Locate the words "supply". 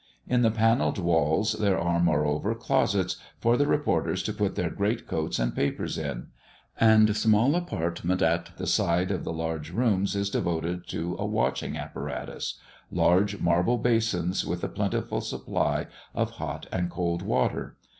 15.21-15.85